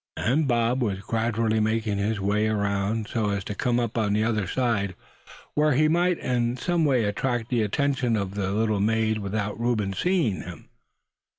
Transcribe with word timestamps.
And 0.17 0.47
Bob 0.47 0.81
was 0.81 0.99
gradually 1.01 1.59
making 1.59 1.99
his 1.99 2.19
way 2.19 2.47
around 2.47 3.07
so 3.07 3.29
as 3.29 3.43
to 3.43 3.53
come 3.53 3.79
on 3.79 4.13
the 4.13 4.23
other 4.23 4.47
side, 4.47 4.95
where 5.53 5.73
he 5.73 5.87
might 5.87 6.17
in 6.17 6.57
some 6.57 6.85
way 6.85 7.03
attract 7.03 7.49
the 7.49 7.61
attention 7.61 8.15
of 8.15 8.33
the 8.33 8.51
little 8.51 8.79
maid 8.79 9.19
without 9.19 9.59
Reuben 9.59 9.93
seeing 9.93 10.37
him. 10.41 10.69